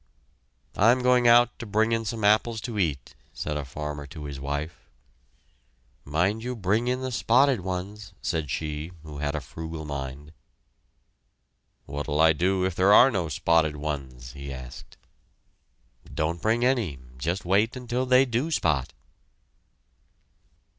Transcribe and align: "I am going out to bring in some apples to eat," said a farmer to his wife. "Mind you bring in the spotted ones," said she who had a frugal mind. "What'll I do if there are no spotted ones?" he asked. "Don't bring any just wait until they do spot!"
"I 0.75 0.91
am 0.91 1.03
going 1.03 1.27
out 1.27 1.59
to 1.59 1.65
bring 1.67 1.91
in 1.91 2.05
some 2.05 2.23
apples 2.23 2.59
to 2.61 2.79
eat," 2.79 3.13
said 3.33 3.55
a 3.55 3.63
farmer 3.63 4.07
to 4.07 4.23
his 4.23 4.39
wife. 4.39 4.89
"Mind 6.05 6.43
you 6.43 6.55
bring 6.55 6.87
in 6.87 7.01
the 7.01 7.11
spotted 7.11 7.59
ones," 7.61 8.11
said 8.19 8.49
she 8.49 8.93
who 9.03 9.19
had 9.19 9.35
a 9.35 9.39
frugal 9.41 9.85
mind. 9.85 10.33
"What'll 11.85 12.19
I 12.19 12.33
do 12.33 12.65
if 12.65 12.73
there 12.73 12.91
are 12.91 13.11
no 13.11 13.29
spotted 13.29 13.75
ones?" 13.75 14.31
he 14.33 14.51
asked. 14.51 14.97
"Don't 16.11 16.41
bring 16.41 16.65
any 16.65 16.97
just 17.19 17.45
wait 17.45 17.75
until 17.75 18.07
they 18.07 18.25
do 18.25 18.49
spot!" 18.49 18.93